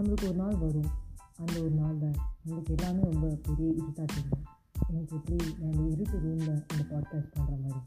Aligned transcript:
நம்மளுக்கு 0.00 0.24
ஒரு 0.24 0.34
நாள் 0.34 0.56
வரும். 0.56 0.90
அந்த 1.38 1.60
ஒரு 1.60 1.70
நாளில் 1.70 2.14
நம்மளுக்கு 2.46 2.78
எல்லாமே 2.78 3.02
ரொம்ப 3.02 3.38
பெரிய 3.42 3.72
இருட்டாக 3.72 4.14
தெரியும். 4.14 4.44
எனக்கு 4.90 5.16
எப்படி 5.16 5.36
நான் 5.58 5.90
இருட்டு 5.90 6.18
ரூமில் 6.18 6.64
இந்த 6.72 6.84
பாட்காஸ்ட் 6.90 7.34
பண்ணுற 7.36 7.60
மாதிரி. 7.60 7.80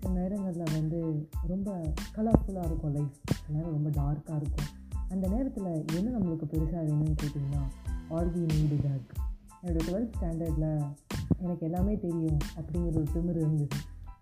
சில 0.00 0.14
நேரங்களில் 0.14 0.72
வந்து 0.72 1.28
ரொம்ப 1.46 1.92
கலர்ஃபுல்லாக 2.14 2.64
இருக்கும் 2.64 2.92
லைஃப் 2.92 3.10
சில 3.24 3.58
நேரம் 3.58 3.70
ரொம்ப 3.70 3.90
டார்க்காக 3.90 4.36
இருக்கும். 4.36 4.64
அந்த 5.08 5.28
நேரத்தில் 5.28 5.84
என்ன 5.94 6.18
நம்மளுக்கு 6.18 6.44
பெருசாக 6.52 6.84
வேணும்னு 6.86 7.16
கேட்டிங்கன்னா 7.22 7.62
ஆர்வி 8.10 8.54
நீடு 8.54 8.76
தான் 8.82 8.98
இருக்குது 8.98 9.34
என்னோடய 9.62 9.88
டுவெல்த் 9.88 10.12
ஸ்டாண்டர்டில் 10.20 10.94
எனக்கு 11.38 11.66
எல்லாமே 11.66 11.98
தெரியும் 11.98 12.38
அப்படிங்கிற 12.56 12.86
ஒரு 12.86 13.06
திமிர் 13.14 13.36
இருந்தது. 13.36 13.76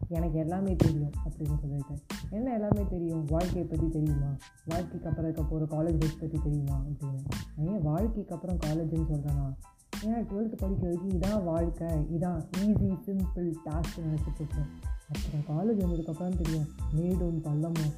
எனக்கு 0.08 0.38
எல்லாமே 0.38 0.76
தெரியும் 0.76 1.12
அப்படின்னு 1.24 1.58
சொல்லிட்டு. 1.58 1.94
என்ன 2.30 2.52
எல்லாமே 2.52 2.86
தெரியும்? 2.90 3.24
வாழ்க்கையை 3.24 3.64
பற்றி 3.64 3.88
தெரியுமா? 3.88 4.36
வாழ்க்கைக்கு 4.64 5.08
அப்புறம் 5.08 5.30
இருக்க 5.30 5.42
போகிற 5.42 5.82
காலேஜ் 5.82 6.00
லைஃப் 6.00 6.20
பற்றி 6.20 6.38
தெரியுமா 6.38 6.84
அப்படின்னு. 6.88 7.24
ஏன் 7.56 7.82
வாழ்க்கைக்கு 7.82 8.34
அப்புறம் 8.34 8.56
காலேஜ்னு 8.56 9.04
சொல்கிறேன்னா 9.12 9.54
ஏன்னா 10.04 10.16
டுவெல்த்து 10.16 10.56
படிக்க 10.56 10.86
வரைக்கும் 10.86 11.20
இதான் 11.20 11.44
வாழ்க்கை 11.44 11.86
இதான் 11.86 12.44
ஈஸி 12.58 12.98
சிம்பிள் 13.06 13.52
டாஸ்க் 13.64 14.00
நினச்சிட்டு 14.00 14.46
அப்புறம் 15.14 15.44
காலேஜ் 15.48 15.82
வந்ததுக்கப்புறம் 15.82 16.42
தெரியும் 16.42 16.68
மேடும் 16.92 17.42
பள்ளமும் 17.42 17.94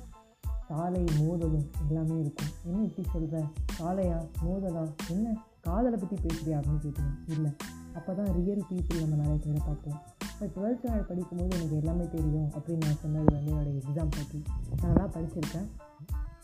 சாலை 0.69 1.05
மோதலும் 1.19 1.71
எல்லாமே 1.89 2.21
இருக்கும். 2.21 2.47
என்ன 2.65 2.83
இப்படி 2.83 3.09
சொல்கிற 3.09 3.43
சாலையா? 3.79 4.29
மோதலா? 4.45 4.93
என்ன? 5.11 5.43
காதலை 5.61 5.99
பற்றி 5.99 6.17
பேசுறியா 6.17 6.55
அப்படின்னு 6.55 6.83
கேட்குறேன் 6.83 7.17
இல்லை. 7.27 7.51
அப்போ 7.95 8.15
தான் 8.15 8.27
ரியல் 8.27 8.65
பீப்புள் 8.71 9.01
நம்ம 9.01 9.15
நிறைய 9.15 9.39
பேரை 9.45 9.61
பார்ப்போம். 9.67 10.01
இப்போ 10.41 10.61
டுவெல்த் 10.61 10.85
ஸ்டாண்டர்ட் 10.85 11.07
படிக்கும்போது 11.07 11.57
எனக்கு 11.57 11.77
எல்லாமே 11.77 12.09
தெரியும் 12.09 12.49
அப்படின்னு 12.49 12.85
நான் 12.85 12.99
சொன்னது 13.03 13.35
வந்து 13.35 13.53
என்னோடய 13.53 13.83
எக்ஸாம் 13.83 14.15
பற்றி 14.17 14.43
நான் 14.83 14.93
நல்லா 14.93 15.05
படிச்சிருக்கேன். 15.15 15.69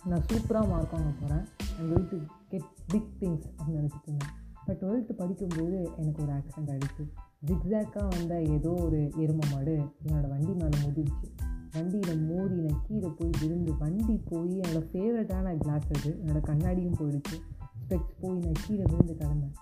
நான் 0.04 0.22
சூப்பராக 0.28 0.68
மார்க் 0.68 0.92
வாங்க 0.92 1.10
போகிறேன் 1.20 1.44
I'm 1.78 1.90
going 1.90 2.08
to 2.10 2.16
get 2.48 2.68
big 2.88 3.10
things 3.20 3.46
அப்படின்னு 3.56 3.80
நினச்சிட்டு 3.80 4.06
இருந்தேன். 4.06 4.32
பட் 4.66 4.80
டுவெல்த்து 4.80 5.12
படிக்கும்போது 5.12 5.90
எனக்கு 5.96 6.22
ஒரு 6.22 6.32
ஆக்சிடெண்ட் 6.32 6.72
ஆகிடுச்சு 6.74 7.04
ஜிக்ஸாக்காக 7.46 8.08
வந்த 8.08 8.42
ஏதோ 8.42 8.70
ஒரு 8.70 9.00
எரும 9.16 9.40
மாடு 9.52 9.84
என்னோடய 10.04 10.28
வண்டி 10.28 10.52
மேலே 10.52 10.78
முதிர்ச்சு. 10.86 11.28
வண்டியில் 11.72 12.20
மோதி 12.20 12.54
நான் 12.54 12.80
கீழே 12.88 13.06
போய் 13.06 13.30
விழுந்து 13.40 13.76
வண்டி 13.78 14.22
போய் 14.28 14.60
என்னோடய 14.60 14.86
ஃபேவரட்டான 14.92 15.56
கிளாஸ் 15.56 15.88
அது. 15.96 16.20
என்னோடய 16.24 16.42
கண்ணாடியும் 16.42 16.98
போயிடுச்சு. 17.00 17.36
ஸ்பெக்ஸ் 17.82 18.16
போய் 18.20 18.38
நான் 18.38 18.60
கீழே 18.66 18.82
விழுந்து 18.82 19.16
கிடந்தேன். 19.18 19.54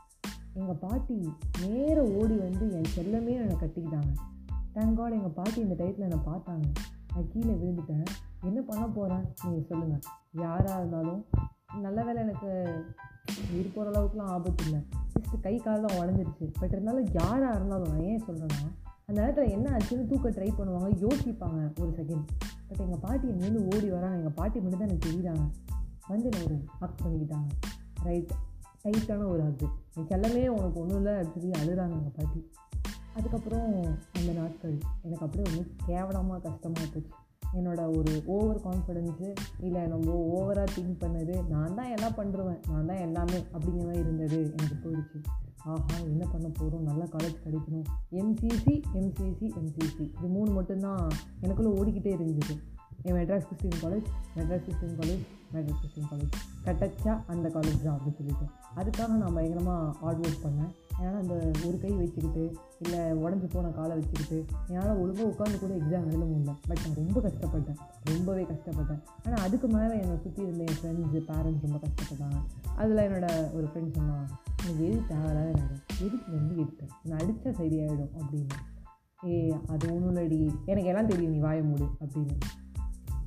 எங்கள் 0.59 0.81
பாட்டி 0.85 1.17
நேர 1.63 1.97
ஓடி 2.19 2.37
வந்து 2.37 2.65
என் 2.77 2.93
செல்லமே 2.97 3.35
என்னை 3.43 3.57
கட்டிக்கிட்டாங்க. 3.57 4.13
தேங்காட் 4.75 5.17
எங்கள் 5.19 5.37
பாட்டி 5.39 5.61
இந்த 5.61 5.75
டயத்தில் 5.81 6.07
என்னை 6.09 6.21
பார்த்தாங்க. 6.27 6.67
நான் 7.13 7.31
கீழே 7.33 7.55
விழுந்துட்டேன். 7.61 8.05
என்ன 8.49 8.61
பண்ண 8.61 8.85
போகிறேன் 8.87 9.25
நீங்கள் 9.45 9.67
சொல்லுங்கள் 9.69 10.03
யாராக 10.33 10.79
இருந்தாலும் 10.81 11.23
நல்ல 11.87 12.03
வேலை 12.03 12.23
எனக்கு 12.23 12.51
உயிர் 13.53 13.75
போகிற 13.75 13.87
அளவுக்குலாம் 13.91 14.33
ஆபத்து 14.37 14.65
இல்லை. 14.65 14.81
ஜஸ்ட்டு 15.15 15.41
கை 15.41 15.57
கால் 15.57 15.85
தான் 15.87 15.99
உடஞ்சிருச்சு. 16.01 16.47
பட் 16.61 16.75
இருந்தாலும் 16.77 17.09
யாராக 17.13 17.57
இருந்தாலும் 17.57 17.91
நான் 17.93 18.07
ஏன் 18.11 18.23
சொல்கிறேன்னா 18.29 18.69
அந்த 19.07 19.19
நேரத்தில் 19.21 19.53
என்ன 19.57 19.67
ஆச்சுன்னு 19.77 20.07
தூக்க 20.07 20.29
ட்ரை 20.29 20.51
பண்ணுவாங்க 20.59 20.91
யோசிப்பாங்க 21.05 21.61
ஒரு 21.81 21.91
செகண்ட் 22.01 22.27
பட் 22.69 22.83
எங்கள் 22.85 23.03
பாட்டி 23.07 23.27
எங்கேருந்து 23.29 23.63
ஓடி 23.75 23.89
வராங்க. 23.91 24.17
எங்கள் 24.17 24.37
பாட்டி 24.41 24.61
மட்டும் 24.61 24.81
தான் 24.83 24.89
எனக்கு 24.89 25.09
தெரியுறாங்க. 25.09 25.47
வந்து 26.09 26.29
நான் 26.29 26.45
ஒரு 26.45 26.59
ஹக் 26.81 27.01
பண்ணிக்கிட்டாங்க. 27.05 27.51
ரைட் 28.03 28.33
டைட்டான 28.85 29.27
ஒரு 29.29 29.43
ஹக்கு 29.43 29.67
எனக்கு 29.95 30.15
எல்லாமே 30.17 30.49
உனக்கு 30.49 30.81
ஒன்றும் 30.81 30.97
இல்லை 30.97 31.13
அப்படின்னு 31.13 31.41
சொல்லி 31.41 31.59
அழுகிறாங்க 31.63 31.97
எங்கள் 31.99 32.17
பாட்டி. 32.17 32.41
அதுக்கப்புறம் 33.15 33.67
அந்த 34.13 34.33
நாட்கள் 34.33 34.79
எனக்கு 35.03 35.25
அப்படியே 35.25 35.45
ஒன்று 35.49 35.73
கேவலமாக 35.87 36.41
கஷ்டமாக 36.41 36.81
இருந்துச்சு. 36.81 37.13
என்னோட 37.55 37.81
ஒரு 37.97 38.23
ஓவர் 38.27 38.61
கான்ஃபிடென்ஸு 38.65 39.29
இல்லை 39.61 39.87
நம்ம 39.87 40.17
ஓவராக 40.37 40.69
திங்க் 40.77 41.01
பண்ணது 41.01 41.49
நான் 41.49 41.75
தான் 41.75 41.91
எல்லாம் 41.91 42.17
பண்ணுருவேன் 42.17 42.61
நான் 42.71 42.87
தான் 42.87 43.05
எல்லாமே 43.07 43.39
அப்படிங்கிற 43.53 43.85
மாதிரி 43.85 43.99
இருந்தது. 43.99 44.55
எனக்கு 44.59 44.77
போயிடுச்சு. 44.85 45.21
ஆஹா 45.65 45.97
என்ன 46.05 46.25
பண்ண 46.33 46.49
போகிறோம் 46.49 46.83
நல்ல 46.83 47.03
காலேஜ் 47.05 47.43
கிடைக்கணும் 47.45 47.89
எம்சிசி 48.11 48.75
எம்சிசி 48.93 49.47
எம்சிசி 49.61 50.05
இது 50.19 50.29
மூணு 50.29 50.51
மட்டும்தான் 50.51 51.03
எனக்குள்ளே 51.43 51.73
ஓடிக்கிட்டே 51.79 52.13
இருந்துச்சு 52.19 52.55
Madras 53.05 53.47
Christian 53.49 53.81
college 53.83 54.09
Madras 54.37 54.65
Christian 54.65 54.99
college 55.01 55.23
Madras 55.53 55.81
Christian 55.81 56.11
college 56.11 56.35
கட்டச்சா 56.65 57.13
அந்த 57.27 57.49
காலேஜ் 57.49 57.83
தான் 57.83 57.97
அப்படின்னு 57.97 58.19
சொல்லிட்டு. 58.19 58.47
அதுக்காக 58.77 59.09
நான் 59.23 59.35
பயங்கரமாக 59.35 59.93
ஹார்ட் 60.01 60.27
ஒர்க் 60.27 60.45
பண்ணேன். 60.45 60.73
ஏன்னா 61.01 61.19
அந்த 61.23 61.35
ஒரு 61.67 61.79
கை 61.83 61.91
வச்சுக்கிட்டு 61.91 62.57
இல்லை 62.79 62.99
உடஞ்சி 62.99 63.49
போன 63.53 63.69
காலை 63.69 63.95
வச்சுக்கிட்டு 63.99 64.39
என்னால் 64.67 64.99
ஒழுங்காக 65.03 65.29
உட்காந்து 65.33 65.59
கூட 65.59 65.75
எக்ஸாம் 65.75 66.07
எழுத 66.11 66.25
முடியல. 66.25 66.55
பட் 66.69 66.83
நான் 66.85 66.99
ரொம்ப 67.03 67.21
கஷ்டப்பட்டேன். 67.27 67.79
ரொம்பவே 68.05 68.43
கஷ்டப்பட்டேன். 68.43 69.01
ஆனால் 69.25 69.45
அதுக்கு 69.47 69.69
மேலே 69.69 69.95
என்னை 70.03 70.17
சுற்றி 70.23 70.43
இருந்த 70.43 70.65
என் 70.65 70.81
ஃப்ரெண்ட்ஸு 70.81 71.23
பேரண்ட்ஸ் 71.31 71.67
ரொம்ப 71.67 71.81
கஷ்டப்பட்டாங்க. 71.87 72.41
அதில் 72.77 73.05
என்னோடய 73.09 73.53
ஒரு 73.53 73.67
ஃப்ரெண்ட் 73.71 73.97
சொன்னான் 73.97 74.29
எனக்கு 74.63 74.85
எது 74.89 75.07
தேவையில்லாத 75.07 75.51
நேரம் 75.51 75.83
எதுக்கு 76.07 76.31
வந்து 76.37 76.55
எடுத்தேன் 76.63 76.93
நான் 77.03 77.19
அடித்தா 77.19 77.51
சரியாயிடும் 77.63 78.13
அப்படின்னு. 78.21 78.59
ஏ 79.27 79.55
அது 79.69 79.95
ஒன்றும் 79.95 80.17
இல்லடி. 80.17 80.41
எனக்கு 80.65 80.89
எல்லாம் 80.89 81.07
தெரியும். 81.07 81.33
நீ 81.33 81.41
வாய 81.41 81.63
மூடு 81.63 81.89
அப்படின்னு. 82.05 82.37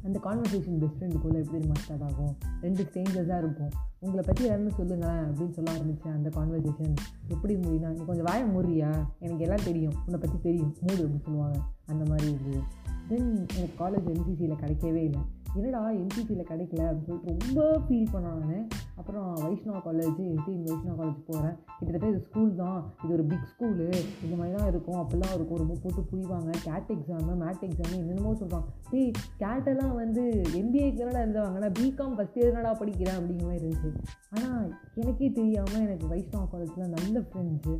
அந்த 0.03 0.19
கான்வர்சேஷன் 0.23 0.79
பெஸ்ட் 0.79 1.03
ஃப்ரெண்டுக்குள்ளே 1.03 1.39
எப்படி 1.39 1.43
தெரியுமா 1.43 1.73
ஸ்டார்ட் 1.73 2.01
ஆகும்? 2.01 2.35
ரெண்டு 2.61 2.83
ஸ்ட்ரேஞ்சர்ஸாக 2.83 3.37
இருப்போம். 3.37 3.69
உங்களை 3.99 4.23
பற்றி 4.25 4.45
யாருன்னு 4.45 4.71
சொல்லுங்களேன் 4.71 5.17
அப்படின்னு 5.17 5.51
சொல்ல 5.51 5.71
ஆரம்பித்தேன் 5.71 6.13
அந்த 6.13 6.29
கான்வர்சேஷன் 6.29 6.95
எப்படி 7.27 7.55
முடியும்னா 7.55 7.89
நீ 7.89 8.05
கொஞ்சம் 8.05 8.25
வாய 8.25 8.57
முறியா 8.57 9.05
எனக்கு 9.19 9.43
எல்லாம் 9.43 9.65
தெரியும். 9.65 9.93
உன்னை 9.93 10.19
பற்றி 10.19 10.37
தெரியும். 10.41 10.75
மூடு 10.79 11.07
அப்படின்னு 11.07 11.21
சொல்லுவாங்க. 11.21 11.59
அந்த 11.85 12.05
மாதிரி 12.09 12.31
இருந்தது 12.31 12.63
தென் 13.07 13.45
எனக்கு 13.55 13.87
காலேஜ் 13.87 14.17
என்சிசியில் 14.17 14.61
கிடைக்கவே 14.63 15.03
இல்லை. 15.03 15.19
என்னடா 15.55 15.91
என்சிசியில் 15.91 16.49
கிடைக்கல 16.49 16.81
அப்படின்னு 16.81 17.05
சொல்லிட்டு 17.05 17.37
ரொம்ப 17.45 17.79
ஃபீல் 17.79 18.13
பண்ணேன் 18.13 18.21
நான் 18.21 18.67
அப்புறம் 18.99 19.27
Vaishnava 19.43 19.79
college 19.85 20.19
eighteen 20.25 20.65
Vaishnava 20.67 20.95
college 20.99 21.21
போகிறேன் 21.29 21.55
கிட்டத்தட்ட 21.77 22.11
இது 22.11 22.19
ஸ்கூல் 22.27 22.51
தான். 22.61 22.79
இது 23.03 23.11
ஒரு 23.17 23.25
பிக் 23.31 23.49
ஸ்கூலு 23.51 23.87
இந்த 24.25 24.33
மாதிரி 24.39 24.53
தான் 24.57 24.69
இருக்கும். 24.73 24.99
அப்படிலாம் 25.01 25.35
இருக்கும் 25.37 25.61
ரொம்ப 25.63 25.77
போட்டு 25.83 26.03
புரிவாங்க. 26.11 26.51
கேட் 26.67 26.93
எக்ஸாமு 26.95 27.35
மேட் 27.43 27.65
எக்ஸாமு 27.69 27.95
என்னென்னமோ 28.01 28.35
சொல்கிறாங்க 28.41 28.69
டேய் 28.91 29.11
கேட்டெல்லாம் 29.43 29.95
வந்து 30.01 30.23
எம்பிஏக்கு 30.61 31.03
என்னடா 31.05 31.25
எழுதுவாங்க 31.25 31.59
நான் 31.65 31.77
பிகாம் 31.81 32.15
ஃபஸ்ட் 32.19 32.39
இயர் 32.41 32.79
படிக்கிறேன் 32.83 33.19
அப்படிங்கிற 33.19 33.49
மாதிரி 33.49 33.61
இருந்துச்சு. 33.65 33.91
ஆனால் 34.35 34.69
எனக்கே 35.01 35.29
தெரியாமல் 35.41 35.85
எனக்கு 35.87 36.07
வைஷ்ணவா 36.13 36.47
காலேஜில் 36.53 36.95
நல்ல 36.97 37.25
ஃப்ரெண்ட்ஸு 37.27 37.75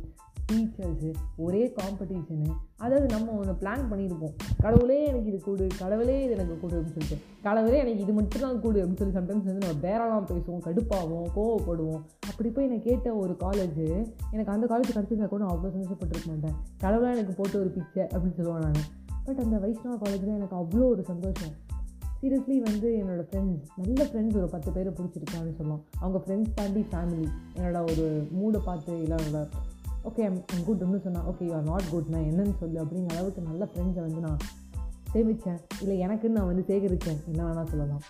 டீச்சர்ஸு 0.48 1.10
ஒரே 1.44 1.60
காம்படிஷனு 1.76 2.48
அதாவது 2.84 3.06
நம்ம 3.12 3.34
ஒன்று 3.40 3.52
பிளான் 3.60 3.84
பண்ணியிருப்போம் 3.90 4.34
கடவுளே 4.64 4.96
எனக்கு 5.10 5.30
இது 5.30 5.38
கொடு. 5.46 5.66
கடவுளே 5.82 6.16
இது 6.24 6.34
எனக்கு 6.36 6.56
கொடு 6.62 6.74
அப்படின்னு 6.78 6.96
சொல்லிட்டு. 6.96 7.16
கடவுளே 7.46 7.78
எனக்கு 7.82 8.04
இது 8.04 8.14
மட்டும் 8.18 8.44
தான் 8.46 8.60
கொடு 8.64 8.78
அப்படின்னு 8.80 9.00
சொல்லி 9.02 9.16
சம்டைம்ஸ் 9.18 9.48
வந்து 9.50 9.64
நம்ம 9.64 9.80
பேரெல்லாம் 9.86 10.28
பேசுவோம். 10.32 10.64
கடுப்பாக 10.66 11.03
ஆகும் 11.04 11.28
கோவப்படுவோம். 11.36 12.02
அப்படி 12.30 12.48
போய் 12.56 12.70
நான் 12.72 12.86
கேட்ட 12.88 13.08
ஒரு 13.22 13.34
காலேஜ் 13.44 13.80
எனக்கு 14.34 14.52
அந்த 14.56 14.66
காலேஜ் 14.72 14.90
கிடச்சிருந்தா 14.90 15.28
கூட 15.32 15.42
நான் 15.44 15.54
அவ்வளோ 15.54 15.72
சந்தோஷப்பட்டிருக்க 15.76 16.28
மாட்டேன். 16.32 16.56
கடவுளாக 16.84 17.16
எனக்கு 17.16 17.36
போட்டு 17.40 17.58
ஒரு 17.62 17.70
பிச்சை 17.76 18.04
அப்படின்னு 18.12 18.38
சொல்லுவேன் 18.40 18.64
நான். 18.66 18.82
பட் 19.26 19.40
அந்த 19.44 19.56
வைஷ்ணவ 19.64 19.96
காலேஜில் 20.02 20.36
எனக்கு 20.38 20.56
அவ்வளோ 20.62 20.86
ஒரு 20.94 21.04
சந்தோஷம். 21.12 21.54
சீரியஸ்லி 22.20 22.56
வந்து 22.66 22.88
என்னோடய 22.98 23.24
ஃப்ரெண்ட்ஸ் 23.30 23.64
நல்ல 23.80 24.04
ஃப்ரெண்ட்ஸ் 24.10 24.36
ஒரு 24.40 24.48
பத்து 24.52 24.70
பேரை 24.72 24.90
பிடிச்சிருக்கான்னு 24.98 25.54
சொல்லலாம் 25.56 25.82
அவங்க 26.02 26.18
ஃப்ரெண்ட்ஸ் 26.24 26.54
தாண்டி 26.58 26.82
ஃபேமிலி 26.92 27.26
என்னோட 27.56 27.80
ஒரு 27.90 28.06
மூடை 28.30 28.60
பார்த்து 28.64 28.92
இல்லை 29.02 29.42
ஓகே 30.08 30.22
ஐம் 30.28 30.38
குட் 30.66 30.82
அப்படின்னு 30.82 31.04
சொன்னால் 31.06 31.26
okay 31.30 31.44
you 31.48 31.52
are 31.58 31.66
not 31.70 31.90
good 31.90 32.08
நான் 32.14 32.26
என்னன்னு 32.30 32.54
சொல்லு 32.60 32.78
அப்படிங்கிற 32.84 33.14
அளவுக்கு 33.16 33.42
நல்ல 33.42 33.68
ஃப்ரெண்ட்ஸை 33.72 34.02
வந்து 34.06 34.22
நான் 34.26 34.40
சேமித்தேன் 35.14 35.60
இல்லை 35.82 35.96
எனக்குன்னு 36.06 36.38
நான் 36.38 36.50
வந்து 36.52 36.64
சேகரித்தேன் 36.70 37.20
என்ன 37.32 37.42
வேணால் 37.48 37.70
சொல்லலாம். 37.72 38.02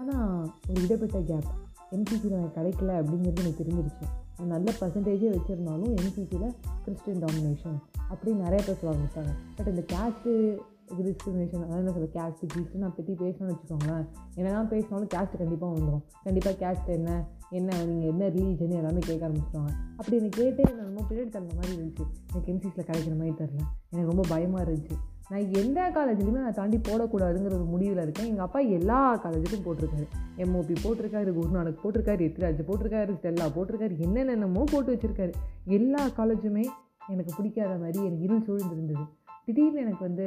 ஆனால் 0.00 0.50
ஒரு 0.70 0.80
இடப்பட்ட 0.84 1.20
கேப் 1.30 1.48
எம்சிசியில் 1.96 2.38
எனக்கு 2.38 2.56
கிடைக்கல 2.60 2.96
அப்படிங்கிறது 3.00 3.42
எனக்கு 3.44 3.60
தெரிஞ்சிருச்சு. 3.62 4.06
நான் 4.38 4.52
நல்ல 4.54 4.72
பர்சன்டேஜே 4.80 5.28
வச்சுருந்தாலும் 5.34 5.92
எம்சிசியில் 6.00 6.50
கிறிஸ்டின் 6.84 7.22
டாமினேஷன் 7.24 7.78
அப்படின்னு 8.10 8.44
நிறைய 8.46 8.60
பேர் 8.66 8.80
சொல்ல 8.80 8.92
ஆரம்பிச்சாங்க. 8.94 9.32
பட் 9.56 9.70
இந்த 9.74 9.84
கேஸ்ட்டு 9.92 10.34
டிஸ்கிரிமினேஷன் 10.98 11.64
அதாவது 11.64 11.80
என்ன 11.80 11.92
சொல்ல 11.96 12.08
கேஸ்ட் 12.14 12.44
கீஸ்ட்டு 12.52 12.82
நான் 12.82 12.94
பற்றி 12.98 13.12
பேசணும்னு 13.12 13.54
வச்சுக்கோங்களேன். 13.54 14.04
என்ன 14.34 14.52
தான் 14.52 14.68
பேசினாலும் 14.68 15.10
கேஸ்ட் 15.14 15.36
கண்டிப்பாக 15.40 15.72
வந்துடும் 15.74 16.04
கண்டிப்பாக 16.24 16.54
கேஸ்ட் 16.62 16.88
என்ன 16.98 17.10
என்ன 17.50 17.76
நீங்கள் 17.90 18.10
என்ன 18.12 18.24
ரிலீஜன் 18.28 18.78
எல்லாமே 18.80 19.02
கேட்க 19.08 19.28
ஆரம்பிச்சிட்டாங்க 19.28 19.70
அப்படி 19.96 20.16
எனக்கு 20.16 20.40
கேட்டே 20.42 20.64
நான் 20.76 20.88
ரொம்ப 20.90 21.04
பீரியட் 21.10 21.34
தகுந்த 21.34 21.54
மாதிரி 21.58 21.72
இருந்துச்சு. 21.76 22.04
எனக்கு 22.32 22.52
எம்சிஸில் 22.52 22.88
கிடைக்கிற 22.90 23.14
மாதிரி 23.20 23.36
தெரில 23.42 23.60
எனக்கு 23.90 24.10
ரொம்ப 24.12 24.24
பயமாக 24.28 24.64
இருந்துச்சு. 24.64 24.96
நான் 25.30 25.50
எந்த 25.60 25.78
காலேஜ்லையுமே 25.96 26.42
நான் 26.44 26.58
தாண்டி 26.58 26.76
போடக்கூடாதுங்கிற 26.88 27.54
ஒரு 27.58 27.66
முடிவில் 27.72 28.02
இருக்கேன். 28.04 28.28
எங்கள் 28.32 28.46
அப்பா 28.46 28.60
எல்லா 28.76 29.00
காலேஜுக்கும் 29.24 29.64
போட்டிருக்காரு. 29.66 30.06
எம்ஓபி 30.44 30.74
போட்டிருக்காரு 30.84 31.32
குருநானக் 31.38 31.82
போட்டிருக்காரு 31.82 32.22
எத்ராஜ் 32.28 32.62
போட்டிருக்காரு 32.68 33.16
ஸ்டெல்லா 33.18 33.48
போட்டிருக்காரு 33.56 33.96
என்னென்னமோ 34.06 34.64
போட்டு 34.72 34.94
வச்சுருக்காரு. 34.94 35.34
எல்லா 35.78 36.02
காலேஜுமே 36.20 36.64
எனக்கு 37.14 37.32
பிடிக்காத 37.36 37.76
மாதிரி 37.84 38.00
எனக்கு 38.08 38.26
இருள் 38.28 38.46
சூழ்ந்திருந்தது. 38.48 39.04
திடீர்னு 39.44 39.84
எனக்கு 39.84 40.04
வந்து 40.08 40.26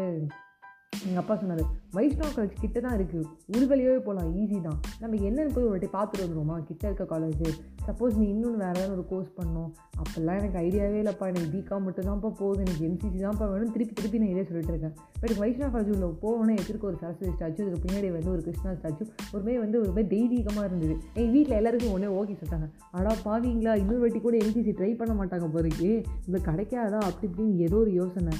எங்கள் 1.08 1.22
அப்பா 1.22 1.36
சொன்னார் 1.42 1.62
வைஷ்ணவ் 1.98 2.34
காலேஜ் 2.38 2.62
கிட்ட 2.64 2.78
தான் 2.86 2.96
இருக்குது 2.98 3.28
உள்வெளியாகவே 3.54 4.00
போகலாம் 4.08 4.32
ஈஸி 4.42 4.58
தான். 4.66 4.80
நம்ம 5.02 5.20
என்னென்னு 5.28 5.54
போய் 5.56 5.68
ஒரு 5.68 5.74
வாட்டி 5.74 5.90
பார்த்துட்டு 5.98 6.24
வந்துடுவோமா 6.26 6.58
கிட்ட 6.70 6.84
இருக்க 6.90 7.06
காலேஜ் 7.14 7.44
சப்போஸ் 7.88 8.18
நீ 8.18 8.28
இன்னொன்று 8.28 8.58
வேறு 8.58 8.70
ஏதாவது 8.70 8.92
ஒரு 8.92 9.06
கோர்ஸ் 9.08 9.32
பண்ணணும். 9.38 9.72
அப்போல்லாம் 10.02 10.38
எனக்கு 10.42 10.60
ஐடியாவே 10.60 11.00
இல்லைப்பா. 11.02 11.26
எனக்கு 11.32 11.50
பிகாம் 11.58 11.84
மட்டும்தான்ப்பா 11.88 12.30
போகுது. 12.42 12.64
எனக்கு 12.66 12.86
எம்சிசி 12.88 13.20
தான்ப்பா 13.22 13.52
வேணும். 13.52 13.72
திருப்பி 13.72 13.94
திருப்பி 13.94 14.18
நான் 14.18 14.28
இதே 14.28 14.44
சொல்லிட்டு 14.44 14.74
இருக்கேன். 14.74 14.96
பட் 15.20 15.36
வைஷ்ணவ 15.38 15.70
காலேஜ் 15.74 15.94
உள்ள 15.94 16.08
போகணும் 16.20 16.56
எதிர்க்க 16.56 16.88
ஒரு 16.88 16.98
சரஸ்வதி 16.98 17.32
ஸ்டாச்சு 17.32 17.68
அதுக்கு 17.68 17.88
பின்னாடி 17.88 18.12
வந்து 18.12 18.32
ஒரு 18.32 18.42
கிருஷ்ணா 18.42 18.72
ஸ்டாச்சு 18.72 19.04
ஒரு 19.34 19.44
மாதிரி 19.44 19.58
வந்து 19.58 19.80
ஒரு 19.80 19.90
மாதிரி 19.90 20.08
தெய்வீகமாக 20.16 20.66
இருந்தது. 20.66 20.98
எங்கள் 21.14 21.32
வீட்டில் 21.32 21.56
எல்லாருக்கும் 21.56 21.92
ஒன்றே 21.92 22.08
ஓகே 22.08 22.38
சொல்லிட்டாங்க. 22.38 22.70
அடா 22.92 23.16
பாவீங்களா? 23.26 23.78
இன்னொரு 23.78 24.00
வாட்டி 24.00 24.20
கூட 24.20 24.38
எம்சிசி 24.38 24.74
ட்ரை 24.80 24.96
பண்ண 24.96 25.26
மாட்டாங்க 25.26 25.50
பிறகு 25.50 26.04
இது 26.28 26.40
கிடைக்காதா? 26.40 27.00
அப்படி 27.00 27.34
இப்படின்னு 27.34 27.58
ஏதோ 27.58 27.76
ஒரு 27.76 27.94
யோசனை. 27.94 28.38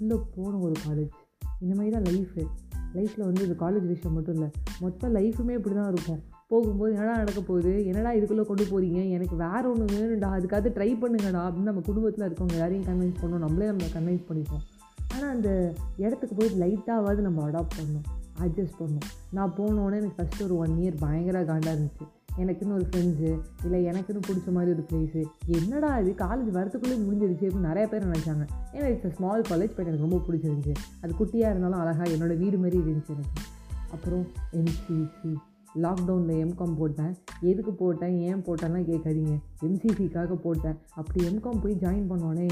உள்ளே 0.00 0.16
போன 0.36 0.56
ஒரு 0.56 0.72
காலேஜ் 0.88 1.10
இந்த 1.60 1.74
மாதிரி 1.74 1.90
தான் 1.90 2.02
லைஃபு 2.02 2.46
லைஃப்பில் 2.94 3.28
வந்து 3.28 3.44
இது 3.44 3.54
காலேஜ் 3.54 3.86
விஷயம் 3.86 4.16
மட்டும் 4.16 4.34
இல்லை. 4.34 4.50
மொத்த 4.80 5.08
லைஃபுமே 5.08 5.52
இப்படி 5.52 5.74
தான் 5.74 5.92
இருக்கும். 5.92 6.22
போகும்போது 6.48 6.92
என்னடா 6.94 7.16
நடக்க 7.16 7.40
போகுது? 7.40 7.86
என்னடா 7.86 8.12
இதுக்குள்ளே 8.12 8.44
கொண்டு 8.44 8.64
போகிறீங்க 8.64 9.10
எனக்கு 9.10 9.36
வேறு 9.36 9.70
ஒன்று 9.70 9.84
வேணும்டா. 9.84 10.30
அதுக்காக 10.30 10.66
ட்ரை 10.68 10.96
பண்ணுங்கடா. 11.02 11.42
அப்படின்னு 11.42 11.70
நம்ம 11.70 11.80
குடும்பத்தில் 11.80 12.28
இருக்கவங்க 12.28 12.56
யாரையும் 12.56 12.84
கன்வின்ஸ் 12.84 13.14
பண்ணணும் 13.22 13.44
நம்மளே 13.46 13.66
நம்ம 13.66 13.84
கன்வின்ஸ் 13.84 14.24
பண்ணிப்போம். 14.28 14.64
ஆனால் 15.12 15.30
அந்த 15.30 15.72
இடத்துக்கு 15.96 16.34
போய் 16.34 16.60
லைட்டாகவாது 16.60 17.20
நம்ம 17.20 17.50
அடாப்ட் 17.50 17.78
பண்ணோம் 17.78 18.06
அட்ஜஸ்ட் 18.42 18.76
பண்ணோம் 18.80 19.08
நான் 19.30 19.54
போனோடனே 19.56 19.96
எனக்கு 19.96 20.22
ஃபஸ்ட்டு 20.22 20.42
ஒரு 20.42 20.56
ஒன் 20.56 20.70
இயர் 20.70 20.96
பயங்கர 20.98 21.44
காண்டாக 21.44 21.78
இருந்துச்சு. 21.78 22.06
எனக்குன்னு 22.38 22.72
ஒரு 22.72 22.86
ஃப்ரெண்ட்ஸு 22.90 23.40
இல்லை 23.64 23.84
எனக்குன்னு 23.84 24.20
பிடிச்ச 24.26 24.52
மாதிரி 24.52 24.72
ஒரு 24.72 24.84
ப்ளேஸு 24.92 25.24
என்னடா 25.46 25.98
இது? 25.98 26.10
காலேஜ் 26.10 26.54
வரத்துக்குள்ளே 26.54 26.96
முடிஞ்சிருச்சு 27.06 27.44
அப்படின்னு 27.44 27.68
நிறைய 27.70 27.88
பேர் 27.88 28.08
நினச்சாங்க. 28.08 28.46
ஏன்னா 28.72 28.84
இட்ஸ் 28.84 29.16
ஸ்மால் 29.16 29.40
காலேஜ் 29.40 29.70
பட் 29.76 29.86
எனக்கு 29.86 30.06
ரொம்ப 30.08 30.20
பிடிச்சிருந்துச்சு. 30.28 30.74
அது 31.00 31.14
குட்டியாக 31.20 31.50
இருந்தாலும் 31.50 31.78
அழகாக 31.78 32.10
என்னோடய 32.10 32.36
வீடு 32.36 32.58
மாதிரி 32.58 32.78
இருந்துச்சு 32.78 33.08
எனக்கு. 33.08 33.42
அப்புறம் 33.90 34.26
என்சிசி 34.52 35.36
லாக்டவுனில் 35.82 36.38
எம்காம் 36.38 36.76
போட்டேன். 36.76 37.14
எதுக்கு 37.40 37.72
போட்டேன்? 37.72 38.18
ஏன் 38.18 38.42
போட்டேன்லாம் 38.42 38.88
கேட்காதீங்க. 38.90 39.36
எம்சிசிக்காக 39.62 40.34
போட்டேன். 40.34 40.76
அப்படி 40.94 41.24
எம்காம் 41.24 41.60
போய் 41.60 41.78
ஜாயின் 41.80 42.10
பண்ணோடனே 42.10 42.48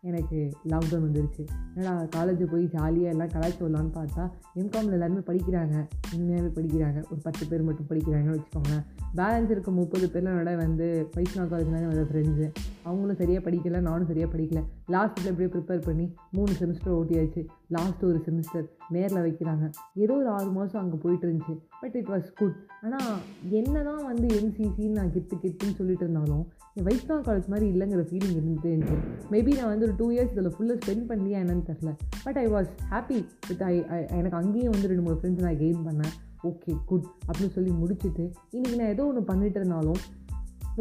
எனக்கு 0.00 0.50
லாக்டவுன் 0.68 1.04
வந்துருச்சு. 1.06 1.46
என்னடா 1.74 2.02
காலேஜ் 2.16 2.50
போய் 2.50 2.64
ஜாலியாக 2.64 3.10
எல்லாம் 3.10 3.28
கலாய்ச்சி 3.28 3.62
வரலான்னு 3.62 3.96
பார்த்தா 3.96 4.30
எம்காமில் 4.54 4.92
எல்லாருமே 4.92 5.18
படிக்கிறாங்க. 5.18 5.86
உண்மையாகவே 6.14 6.62
படிக்கிறாங்க. 6.62 6.96
ஒரு 6.96 7.20
பத்து 7.22 7.46
பேர் 7.46 7.62
மட்டும் 7.62 7.86
படிக்கிறாங்கன்னு 7.88 8.36
வச்சுக்கோங்களேன். 8.36 8.84
பேலன்ஸ் 9.16 9.50
இருக்க 9.50 9.70
முப்பது 9.70 10.06
பேர்லாம் 10.06 10.34
என்னோட 10.34 10.56
வந்து 10.56 11.08
வைஷ்ணவ 11.14 11.62
தான் 11.62 11.86
வந்த 11.86 12.06
ஃப்ரெண்ட்ஸு 12.12 12.52
அவங்களும் 12.88 13.18
சரியாக 13.20 13.42
படிக்கல 13.46 13.80
நானும் 13.88 14.08
சரியாக 14.10 14.30
படிக்கல. 14.34 14.60
லாஸ்ட்டில் 14.94 15.28
எப்படியே 15.30 15.50
ப்ரிப்பேர் 15.54 15.82
பண்ணி 15.88 16.06
மூணு 16.36 16.52
செமஸ்டர் 16.60 16.96
ஓட்டியாச்சு. 16.98 17.42
லாஸ்ட் 17.76 18.02
ஒரு 18.10 18.18
செமஸ்டர் 18.26 18.66
நேரில் 18.94 19.24
வைக்கிறாங்க. 19.26 19.64
ஏதோ 20.02 20.16
ஒரு 20.20 20.28
ஆறு 20.36 20.50
மாதம் 20.58 20.82
அங்கே 20.82 20.98
போயிட்டு 21.04 21.26
இருந்துச்சு. 21.28 21.54
பட் 21.82 21.96
இட் 22.00 22.10
வாஸ் 22.14 22.28
குட் 22.40 22.56
ஆனால் 22.84 23.16
என்ன 23.60 23.82
தான் 23.88 24.04
வந்து 24.10 24.28
என்சிசின்னு 24.38 24.98
நான் 24.98 25.14
கெத்து 25.16 25.36
கெத்துன்னு 25.44 25.78
சொல்லிட்டு 25.80 26.06
இருந்தாலும் 26.06 26.44
என் 26.78 26.86
வைஷ்ணவ 26.88 27.18
காலேஜ் 27.28 27.48
மாதிரி 27.52 27.66
இல்லைங்கிற 27.74 28.02
ஃபீலிங் 28.10 28.36
இருந்துகிட்டே 28.36 28.70
இருந்துச்சு. 28.74 28.98
மேபி 29.34 29.52
நான் 29.58 29.72
வந்து 29.72 29.86
ஒரு 29.88 29.94
டூ 30.00 30.06
இயர்ஸ் 30.14 30.34
இதில் 30.34 30.54
ஃபுல்லாக 30.56 30.78
ஸ்பெண்ட் 30.82 31.06
பண்ணலையா 31.10 31.38
என்னன்னு 31.44 31.66
தெரில 31.70 31.92
but 32.26 32.38
I 32.42 32.46
was 32.56 32.70
happy 32.92 33.18
with 33.48 33.64
I 33.70 33.74
எனக்கு 34.18 34.38
அங்கேயும் 34.42 34.74
வந்து 34.76 34.90
ரெண்டு 34.92 35.04
மூணு 35.06 35.18
ஃப்ரெண்ட்ஸ் 35.20 35.44
நான் 35.46 35.60
கெயின் 35.64 35.82
பண்ணேன். 35.88 36.14
ஓகே 36.50 36.72
குட் 36.90 37.06
அப்படின்னு 37.26 37.54
சொல்லி 37.56 37.72
முடிச்சுட்டு 37.82 38.24
இன்றைக்கி 38.56 38.76
நான் 38.80 38.92
ஏதோ 38.94 39.04
ஒன்று 39.10 39.22
பண்ணிட்டு 39.30 39.58
இருந்தாலும் 39.60 40.00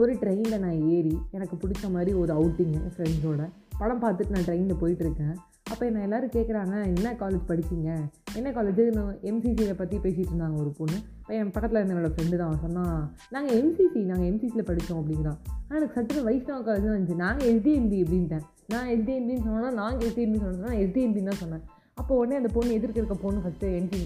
ஒரு 0.01 0.13
ட்ரெயினில் 0.21 0.61
நான் 0.63 0.79
ஏறி 0.95 1.13
எனக்கு 1.35 1.55
பிடிச்ச 1.61 1.89
மாதிரி 1.91 2.11
ஒரு 2.21 2.31
அவுட்டிங்கு 2.37 2.79
ஃப்ரெண்ட்ஸோட 2.95 3.43
படம் 3.81 4.01
பார்த்துட்டு 4.01 4.33
நான் 4.35 4.47
ட்ரெயினில் 4.47 4.79
போயிட்டுருக்கேன். 4.81 5.35
அப்போ 5.71 5.83
என்ன 5.85 6.01
எல்லோரும் 6.05 6.33
கேட்குறாங்க 6.35 6.73
என்ன 6.91 7.13
காலேஜ் 7.21 7.45
படிச்சிங்க? 7.49 7.91
என்ன 8.39 8.49
காலேஜ் 8.57 8.81
எம்சிசியை 9.29 9.75
பற்றி 9.81 9.97
பேசிகிட்டு 10.05 10.31
இருந்தாங்க 10.33 10.57
ஒரு 10.63 10.71
பொண்ணு. 10.79 10.97
இப்போ 11.21 11.33
என் 11.37 11.53
பக்கத்தில் 11.55 11.79
இருந்த 11.79 11.95
என்னோடய 11.95 12.13
ஃப்ரெண்டு 12.15 12.39
தான் 12.41 12.59
சொன்னால் 12.65 12.99
நாங்கள் 13.35 13.55
எம்சிசி 13.61 14.01
நாங்கள் 14.11 14.27
எம்சிசியில் 14.31 14.67
படித்தோம் 14.69 14.99
அப்படிங்கிறான். 15.01 15.39
ஆனால் 15.67 15.77
எனக்கு 15.79 15.97
சட்டுன்னு 15.97 16.27
வைஷ்ணவ 16.27 16.59
காலேஜ் 16.67 16.85
தான் 16.87 16.95
இருந்துச்சு. 16.95 17.17
நாங்கள் 17.25 17.47
எஸ்டிஎம்பி 17.53 17.99
அப்படின்ட்டேன். 18.05 18.45
நான் 18.73 18.89
எஸ்டிஎம்பின்னு 18.95 19.45
சொன்னால் 19.47 19.79
நாங்கள் 19.81 20.07
எஸ்டிஎம்பி 20.09 20.41
சொன்னோம்னா 20.43 20.69
நான் 20.69 20.81
எஸ்டிஎன்பின்னு 20.85 21.31
தான் 21.31 21.41
சொன்னேன். 21.43 21.65
அப்போ 21.97 22.15
உடனே 22.15 22.35
அந்த 22.35 22.49
பொண்ணு 22.53 22.73
எதிர்க்க 22.73 23.01
இருக்க 23.01 23.15
பொண்ணு 23.15 23.39
ஃபஸ்ட்டு 23.43 23.67
என்டி 23.77 23.97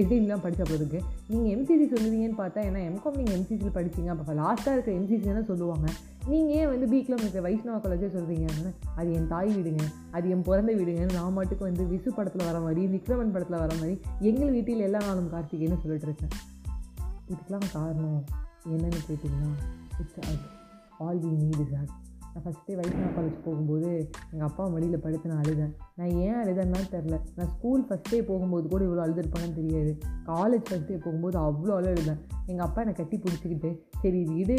எஸ்டிஎம் 0.00 0.40
படித்த 0.42 0.62
பொழுதுக்கு 0.62 1.00
நீங்கள் 1.28 1.52
எம்சிசி 1.54 1.84
சொல்லுவீங்கன்னு 1.92 2.38
பார்த்தா 2.38 2.60
ஏன்னா 2.68 2.80
எம்காம் 2.88 3.16
நீங்கள் 3.16 3.36
எம்சிசியில் 3.38 3.74
படிச்சிங்க 3.76 4.08
அப்போ 4.14 4.34
லாஸ்ட்டாக 4.34 4.74
இருக்க 4.76 4.90
எம்சிசி 4.92 5.32
தான் 5.32 5.44
சொல்லுவாங்க. 5.44 5.86
நீங்கள் 6.26 6.56
ஏன் 6.56 6.66
வந்து 6.66 6.86
பீக்கில் 6.86 7.16
இருக்க 7.18 7.40
வைஷ்ணவ 7.40 7.78
காலேஜே 7.78 8.08
சொல்கிறீங்க 8.16 8.48
அது 8.94 9.12
என் 9.12 9.28
தாய் 9.28 9.52
வீடுங்க. 9.56 9.84
அது 10.10 10.30
என் 10.30 10.42
பிறந்த 10.42 10.72
வீடுங்கன்னு 10.72 11.12
நான் 11.12 11.36
மட்டுக்கு 11.38 11.64
வந்து 11.68 11.84
விசு 11.84 12.08
படத்தில் 12.08 12.44
வர 12.44 12.58
மாதிரி 12.58 12.86
விக்ரமன் 12.86 13.32
படத்தில் 13.32 13.62
வர 13.64 13.74
மாதிரி 13.74 14.00
எங்கள் 14.20 14.50
வீட்டில் 14.50 14.80
எல்லா 14.80 14.98
நாளும் 14.98 15.32
கார்த்திகைன்னு 15.32 15.80
சொல்லிட்டு 15.84 16.08
இருக்கேன். 16.10 16.34
இதுக்கெலாம் 17.30 17.72
காரணம் 17.72 18.24
என்னென்னு 18.68 19.02
கேட்டிங்கன்னா 19.08 19.52
it's 20.00 20.18
all 20.98 21.18
we 21.18 21.32
need 21.42 21.60
is 21.60 21.74
ad 21.80 21.94
நான் 22.38 22.44
ஃபஸ்ட்டே 22.46 22.74
வைஷ்ணவ 22.78 23.06
காலேஜ் 23.14 23.38
போகும்போது 23.44 23.88
எங்கள் 24.32 24.46
அப்பா 24.48 24.64
வழியில் 24.74 25.00
படுத்து 25.04 25.30
நான் 25.30 25.40
அழுதேன். 25.42 25.72
நான் 25.98 26.12
ஏன் 26.24 26.36
அழுதேன்னா 26.40 26.80
தெரில 26.92 27.16
நான் 27.36 27.48
ஸ்கூல் 27.54 27.82
ஃபஸ்ட்டே 27.88 28.18
போகும்போது 28.28 28.66
கூட 28.72 28.82
இவ்வளோ 28.88 29.02
அழுதுருப்பேன்னு 29.04 29.56
தெரியாது. 29.56 29.92
காலேஜ் 30.28 30.66
ஃபஸ்ட்டே 30.68 30.98
போகும்போது 31.04 31.36
அவ்வளோ 31.46 31.72
அழு 31.78 31.88
அழுதேன். 31.92 32.20
எங்கள் 32.50 32.66
அப்பா 32.66 32.82
என்னை 32.82 32.94
கட்டி 33.00 33.16
பிடிச்சிக்கிட்டு 33.24 33.70
சரி 34.02 34.20
விடு 34.34 34.58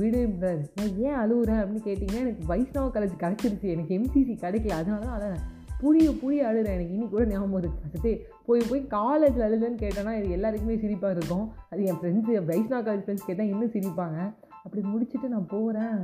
விடுன்றார் 0.00 0.62
நான் 0.78 0.94
ஏன் 1.08 1.18
அழுகுறேன் 1.22 1.60
அப்படின்னு 1.62 1.84
கேட்டிங்கன்னா 1.88 2.22
எனக்கு 2.26 2.46
வைஷ்ணவ 2.52 2.86
காலேஜ் 2.94 3.16
கிடச்சிருச்சு. 3.24 3.68
எனக்கு 3.74 3.92
எம்சிசி 3.98 4.36
கிடைக்கல. 4.44 4.78
அதனால 4.82 5.02
தான் 5.08 5.16
அழுதேன். 5.18 5.44
புளிய 5.82 6.08
புளிய 6.22 6.46
அழுகிறேன் 6.50 6.76
எனக்கு 6.76 6.94
இன்னி 6.96 7.08
கூட 7.10 7.24
ஞாபகம் 7.32 7.58
இருக்குது 7.60 7.90
ஃபஸ்ட்டு 7.90 8.12
போய் 8.46 8.68
போய் 8.70 8.82
காலேஜில் 8.96 9.46
அழுதுன்னு 9.48 9.82
கேட்டேன்னா 9.84 10.14
இது 10.20 10.36
எல்லாருக்குமே 10.38 10.78
சிரிப்பாக 10.84 11.16
இருக்கும். 11.16 11.44
அது 11.72 11.82
என் 11.90 12.00
ஃப்ரெண்ட்ஸு 12.00 12.40
வைஷ்ணா 12.52 12.80
காலேஜ் 12.88 13.04
ஃப்ரெண்ட்ஸ் 13.06 13.28
கேட்டால் 13.28 13.52
இன்னும் 13.52 13.74
சிரிப்பாங்க. 13.76 14.18
அப்படி 14.64 14.82
முடிச்சுட்டு 14.94 15.28
நான் 15.34 15.52
போகிறேன் 15.52 16.00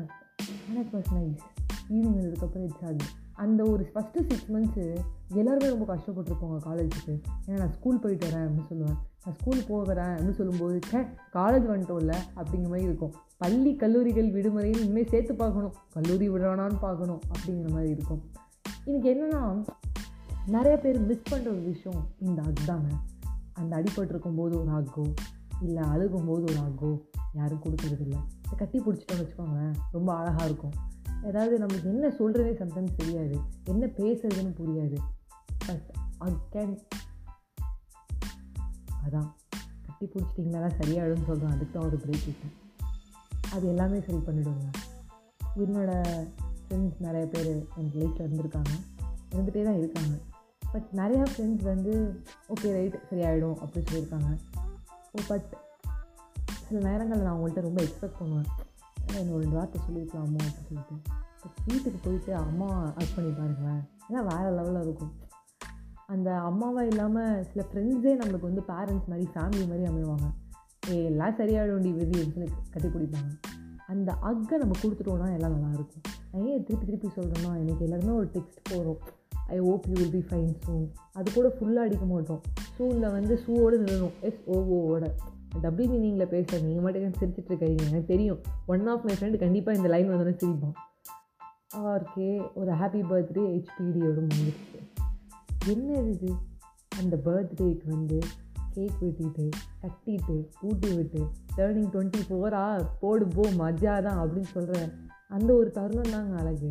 எனக்கு 0.72 0.92
வாஸ் 0.98 1.12
நைஸ் 1.16 1.42
ஈவினிங் 1.88 2.16
வந்ததுக்கப்புறம் 2.18 2.64
இட்ஸ் 2.66 2.84
ஆகுது 2.84 3.06
அந்த 3.42 3.60
ஒரு 3.70 3.82
ஃபஸ்ட்டு 3.92 4.22
சிக்ஸ் 4.28 4.50
மந்த்ஸு 4.52 4.84
எல்லாருமே 5.34 5.68
ரொம்ப 5.68 5.86
கஷ்டப்பட்டுருப்போங்க 5.94 6.58
காலேஜுக்கு 6.66 7.14
ஏன்னா 7.46 7.58
நான் 7.62 7.72
ஸ்கூல் 7.72 7.98
போயிட்டு 7.98 8.26
வரேன் 8.26 8.44
அப்படின்னு 8.44 8.68
சொல்லுவேன். 8.70 8.98
நான் 9.24 9.36
ஸ்கூல் 9.40 9.60
போகிறேன் 9.68 10.12
அப்படின்னு 10.14 10.38
சொல்லும்போது 10.40 10.78
சே 10.90 11.00
காலேஜ் 11.36 11.66
வந்துட்டோம்ல 11.72 12.14
அப்படிங்கிற 12.36 12.70
மாதிரி 12.72 12.86
இருக்கும். 12.90 13.14
பள்ளி 13.36 13.72
கல்லூரிகள் 13.76 14.30
விடுமுறையில் 14.30 14.82
இனிமேல் 14.84 15.08
சேர்த்து 15.08 15.34
பார்க்கணும். 15.34 15.74
கல்லூரி 15.92 16.28
விடுறானான்னு 16.28 16.78
பார்க்கணும் 16.78 17.20
அப்படிங்கிற 17.34 17.70
மாதிரி 17.70 17.90
இருக்கும். 17.90 18.22
எனக்கு 18.84 19.08
என்னென்னா 19.14 19.42
நிறைய 20.46 20.76
பேர் 20.78 21.00
மிஸ் 21.00 21.28
பண்ணுற 21.30 21.48
ஒரு 21.56 21.64
விஷயம் 21.72 22.02
இந்த 22.20 22.42
அதுதாங்க 22.42 22.90
அந்த 23.52 23.72
அடிபட்டிருக்கும் 23.76 24.36
போது 24.36 24.60
ஒரு 24.60 24.70
ஆகோ 24.70 25.04
இல்லை 25.60 25.82
அழுகும்போது 25.82 26.44
ஒரு 26.50 26.58
ஆகோ 26.62 26.90
யாரும் 27.34 27.62
கொடுக்கறதில்ல. 27.62 28.16
கட்டி 28.56 28.78
பிடிச்சிட்டோம்னு 28.78 29.14
வச்சுக்கோங்களேன் 29.14 29.74
ரொம்ப 29.92 30.14
அழகாக 30.14 30.44
இருக்கும். 30.44 30.72
ஏதாவது 31.24 31.58
நமக்கு 31.58 31.88
என்ன 31.88 32.08
சொல்கிறதே 32.08 32.52
சம்டைம்ஸ் 32.52 32.96
தெரியாது. 32.96 33.40
என்ன 33.64 33.86
பேசுறதுன்னு 33.86 34.54
புரியாது. 34.60 34.98
பட் 35.66 35.94
அகேன் 36.24 36.78
அதான். 39.08 39.32
கட்டி 39.86 40.06
பிடிச்சிட்டிங்கன்னா 40.06 40.60
தான் 40.60 40.78
சரியாயிடும்னு 40.78 41.24
சொல்கிறேன் 41.24 41.50
அதுக்கு 41.50 41.70
தான் 41.72 41.84
ஒரு 41.84 41.96
பிரேக் 41.96 42.22
இருக்கும் 42.22 42.62
அது 43.52 43.68
எல்லாமே 43.68 44.00
சரி 44.00 44.18
பண்ணிவிடுங்க 44.18 44.70
என்னோடய 45.56 46.28
ஃப்ரெண்ட்ஸ் 46.68 46.98
நிறைய 46.98 47.26
பேர் 47.26 47.66
எனக்கு 47.76 47.98
லைஃப்பில் 47.98 48.26
இருந்திருக்காங்க. 48.26 48.72
இருந்துகிட்டே 49.30 49.64
தான் 49.64 49.76
இருக்காங்க. 49.76 50.16
பட் 50.72 50.88
நிறையா 50.92 51.22
ஃப்ரெண்ட்ஸ் 51.36 51.62
வந்து 51.62 52.22
ஓகே 52.48 52.72
ரைட் 52.72 53.00
சரியாயிடும் 53.10 53.56
அப்படின்னு 53.64 53.86
சொல்லியிருக்காங்க. 53.92 54.38
Oh, 54.56 55.10
ஓ 55.12 55.18
பட் 55.28 55.63
சில 56.74 56.88
நேரங்களில் 56.90 57.24
நான் 57.24 57.34
அவங்கள்ட்ட 57.34 57.60
ரொம்ப 57.60 57.80
எக்ஸ்பெக்ட் 57.82 58.18
பண்ணுவேன். 58.18 58.46
ஏன்னா 59.06 59.18
இன்னும் 59.18 59.40
ரெண்டு 59.40 59.56
வார்த்தை 59.56 59.80
சொல்லியிருக்கலாமோ 59.82 60.38
அப்படின்னு 60.46 60.68
சொல்லிட்டு. 60.68 60.96
வீட்டுக்கு 61.66 61.98
போயிட்டு 62.04 62.34
அம்மா 62.34 62.68
அட் 63.00 63.12
பண்ணி 63.16 63.30
பாருங்களேன். 63.30 63.82
ஏன்னா 64.08 64.20
வேறு 64.30 64.48
லெவலில் 64.56 64.82
இருக்கும். 64.86 65.12
அந்த 66.06 66.30
அம்மாவாக 66.48 66.86
இல்லாமல் 66.86 67.44
சில 67.50 67.64
ஃப்ரெண்ட்ஸே 67.68 68.14
நம்மளுக்கு 68.20 68.48
வந்து 68.50 68.62
பேரண்ட்ஸ் 68.70 69.10
மாதிரி 69.10 69.26
ஃபேமிலி 69.34 69.66
மாதிரி 69.68 69.84
அமைவாங்க. 69.90 70.28
ஏ 70.90 71.04
எல்லாம் 71.10 71.36
சரியாக 71.40 71.70
வேண்டிய 71.72 71.94
விதி 72.00 72.16
அப்படின்னு 72.22 72.32
சொல்லி 72.32 72.50
கட்டி 72.72 72.88
பிடிப்பாங்க. 72.96 73.30
அந்த 73.92 74.10
அக்கை 74.30 74.58
நம்ம 74.58 74.78
கொடுத்துட்டோன்னா 74.82 75.28
எல்லாம் 75.36 75.54
நல்லாயிருக்கும் 75.56 76.04
நான் 76.32 76.46
ஏன் 76.46 76.64
திருப்பி 76.64 76.86
திருப்பி 76.86 77.10
சொல்கிறேன்னா 77.16 77.52
எனக்கு 77.62 77.84
எல்லாருமே 77.88 78.12
ஒரு 78.20 78.28
டெக்ஸ்ட் 78.34 78.60
போகிறோம் 78.70 79.00
I 79.56 79.60
hope 79.60 79.86
you 79.92 79.94
will 80.00 80.14
be 80.16 80.24
fine 80.28 80.50
soon 80.64 80.84
அது 81.12 81.28
கூட 81.38 81.48
ஃபுல்லாக 81.56 81.86
அடிக்க 81.88 82.04
மாட்டோம். 82.14 82.42
ஷூவில் 82.76 83.08
வந்து 83.18 83.34
ஷூவோடு 83.44 83.78
நிறுவணும் 83.84 84.18
எஸ் 84.28 84.42
ஓவோட 84.56 85.04
டபுள் 85.60 85.86
மீனிங்கில் 85.86 86.26
பேச 86.26 86.58
நீங்கள் 86.58 86.82
மட்டும் 86.82 87.02
சிரிச்சிட்டு 87.02 87.44
இருக்கீங்க 87.44 87.82
எனக்கு 87.82 88.06
தெரியும். 88.06 88.40
ஒன் 88.66 88.86
ஆஃப் 88.86 89.04
மை 89.04 89.14
ஃப்ரெண்டு 89.14 89.38
கண்டிப்பாக 89.38 89.76
இந்த 89.76 89.88
லைன் 89.88 90.10
வந்தோடனே 90.10 90.36
சிரிப்பான். 90.44 90.72
ஆர்கே 91.76 92.52
ஒரு 92.54 92.72
ஹாப்பி 92.72 93.02
பர்த்டே 93.10 93.44
ஹெச்பிடியோட 93.54 94.26
முடிஞ்சிருச்சு. 94.26 94.80
என்ன 95.66 95.98
இது? 95.98 96.34
அந்த 96.98 97.20
பர்த்டேக்கு 97.24 97.86
வந்து 97.86 98.18
கேக் 98.70 98.90
வெட்டிட்டு 99.00 99.48
கட்டிட்டு 99.82 100.46
ஊட்டி 100.60 100.96
விட்டு 100.96 101.26
டேர்னிங் 101.56 101.90
டுவெண்ட்டி 101.94 102.20
ஃபோரா 102.28 102.88
போடு 103.00 103.26
போ 103.26 103.42
மஜா 103.42 104.02
தான் 104.02 104.28
அப்படின்னு 104.28 104.40
சொல்கிற 104.40 104.88
அந்த 105.28 105.54
ஒரு 105.54 105.70
தருணம் 105.70 106.10
தாங்க 106.10 106.36
அழகு. 106.36 106.70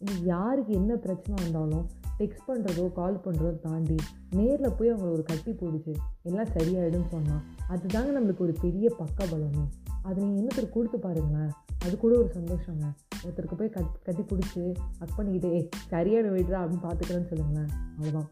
யாருக்கு 0.00 0.72
என்ன 0.72 0.96
பிரச்சனை 0.96 1.42
வந்தாலும் 1.42 1.86
டெக்ஸ்ட் 2.18 2.48
பண்ணுறதோ 2.48 2.92
கால் 2.92 3.20
பண்ணுறதோ 3.24 3.58
தாண்டி 3.58 3.96
நேரில் 4.30 4.72
போய் 4.78 4.92
அவங்கள 4.92 5.12
ஒரு 5.12 5.22
கட்டி 5.22 5.52
போடுச்சு 5.52 5.94
எல்லாம் 6.22 6.46
சரியாயிடும்னு 6.46 7.08
சொன்னால் 7.10 7.42
அதுதாங்க 7.68 8.18
நம்மளுக்கு 8.18 8.38
ஒரு 8.38 8.54
பெரிய 8.60 8.90
பக்க 8.90 9.26
பலமே. 9.26 9.64
அது 10.02 10.22
நீங்கள் 10.22 10.44
இன்னொருத்தர் 10.44 10.70
கொடுத்து 10.70 10.98
பாருங்களேன். 10.98 11.50
அது 11.78 11.96
கூட 11.96 12.18
ஒரு 12.18 12.30
சந்தோஷங்க. 12.34 12.84
ஒருத்தருக்கு 13.24 13.54
போய் 13.56 13.68
கட் 13.68 14.02
கட்டி 14.02 14.22
பிடிச்சி 14.22 14.74
அக் 14.98 15.18
பண்ணிக்கிட்டே 15.18 15.52
"ஏய், 15.52 15.68
சரியான 15.88 16.28
விடுறா 16.28 16.60
அப்படின்னு 16.62 16.86
பார்த்துக்கிறேன்னு 16.86 17.26
சொல்லுங்களேன். 17.26 17.70
அவ்வளோதான் 17.98 18.28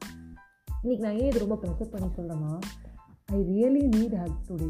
இன்றைக்கி 0.85 0.99
நான் 0.99 1.17
ஏன் 1.17 1.27
இது 1.27 1.39
ரொம்ப 1.39 1.59
ப்ரெஷர் 1.63 1.91
பண்ணி 1.91 2.07
சொல்கிறேன்னா 2.07 2.59
I 3.25 3.41
really 3.41 3.85
need 3.97 4.25
help 4.25 4.49
today 4.49 4.69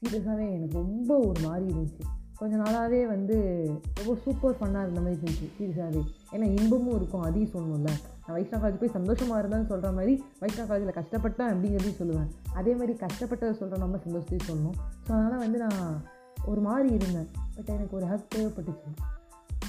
சீரியஸாகவே 0.00 0.52
எனக்கு 0.52 0.72
ரொம்ப 0.72 1.18
ஒரு 1.18 1.48
மாதிரி 1.48 1.74
இருந்துச்சு. 1.74 2.15
கொஞ்ச 2.38 2.56
நாளாகவே 2.56 3.06
வந்து 3.06 3.36
ரொம்ப 3.94 4.16
சூப்பர் 4.24 4.56
ஃபன்னாக 4.58 4.84
இருந்த 4.86 5.00
மாதிரி 5.00 5.16
இருந்துச்சு 5.20 5.46
சீரியஸாகவே 5.58 6.02
ஏன்னா 6.32 6.46
இன்பமும் 6.58 6.96
இருக்கும் 6.96 7.20
அதையும் 7.20 7.52
சொல்லணும்ல 7.52 7.92
நான் 8.26 8.36
வைஷ்ணவ 8.36 8.60
காலேஜ் 8.62 8.80
போய் 8.80 8.96
சந்தோஷமாக 8.96 9.38
இருந்தேன்னு 9.42 9.66
சொல்கிற 9.66 9.92
மாதிரி 9.92 10.24
வைஷ்ணவ 10.40 10.66
காலேஜில் 10.68 10.98
கஷ்டப்பட்டேன் 10.98 11.50
அப்படிங்கிறதையும் 11.52 12.00
சொல்லுவேன். 12.00 12.28
அதே 12.54 12.74
மாதிரி 12.74 12.98
கஷ்டப்பட்டதை 13.04 13.52
சொல்கிற 13.52 13.78
நம்ம 13.78 14.00
சந்தோஷத்தையும் 14.06 14.46
சொல்லணும். 14.48 14.76
ஸோ 15.06 15.10
அதனால் 15.18 15.38
வந்து 15.38 15.58
நான் 15.58 16.02
ஒரு 16.44 16.60
மாதிரி 16.60 16.94
இருந்தேன். 16.94 17.28
பட் 17.56 17.68
எனக்கு 17.68 17.96
ஒரு 17.96 18.06
ஹெல்ப் 18.06 18.32
தேவைப்பட்டுச்சு. 18.34 18.90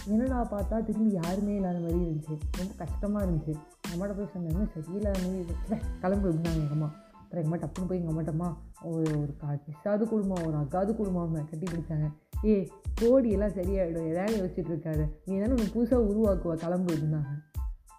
என்னடா 0.07 0.39
பார்த்தா 0.51 0.85
திரும்பி 0.85 1.11
யாருமே 1.11 1.55
இல்லாத 1.55 1.79
மாதிரி 1.79 1.99
இருந்துச்சு. 1.99 2.35
ரொம்ப 2.57 2.71
கஷ்டமாக 2.77 3.25
இருந்துச்சு. 3.25 3.55
நம்மளோட 3.89 4.13
போய் 4.17 4.33
சொன்னேன் 4.33 4.71
சரியில்லாத 4.75 5.19
மாதிரி 5.25 5.81
கிளம்பி 5.99 6.29
ச்சே, 6.29 6.53
எங்கள் 6.53 6.75
அம்மா. 6.77 6.89
அப்புறம் 7.27 7.45
எங்கள் 7.45 7.59
அம்மா 7.59 7.67
டப்புன்னு 7.67 7.87
போய் 7.87 7.99
எங்கள் 7.99 8.15
அம்மாட்டம்மா 8.15 8.49
ஒரு 8.83 9.19
ஒரு 9.19 9.35
கிஸ்ஸாவது 9.41 10.03
குடும்பம் 10.03 10.45
ஒரு 10.45 10.57
அக்காவது 10.57 10.95
குடும்பம் 10.95 11.33
கட்டி 11.33 11.67
பிடிச்சாங்க. 11.71 12.11
ஏ 12.45 12.71
கோடி 12.95 13.29
எல்லாம் 13.31 13.49
சரியாயிடும் 13.49 14.09
எதாவது 14.09 14.35
யோசிச்சுட்டு 14.37 14.71
இருக்காது. 14.73 15.21
நீ 15.25 15.37
தானே 15.37 15.51
ஒன்று 15.51 15.73
புதுசாக 15.73 16.01
உருவாக்குவ 16.03 16.53
கிளம்பு 16.53 16.93
இருந்தாங்க. 16.93 17.31